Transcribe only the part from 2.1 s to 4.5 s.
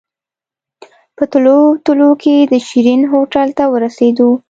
کې د شيرين هوټل ته ورسېدو.